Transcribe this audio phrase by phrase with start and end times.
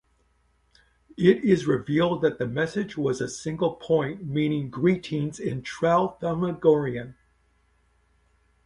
[1.15, 7.13] It is revealed that the message was a single point, meaning 'Greetings' in Tralfamadorian.